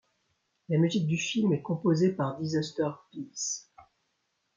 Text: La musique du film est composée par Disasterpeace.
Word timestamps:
La 0.69 0.79
musique 0.79 1.05
du 1.05 1.15
film 1.15 1.53
est 1.53 1.61
composée 1.61 2.11
par 2.11 2.35
Disasterpeace. 2.39 3.67